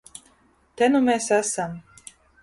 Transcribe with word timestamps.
Te 0.81 0.87
nu 0.93 1.01
mēs 1.09 1.27
esam. 1.37 1.77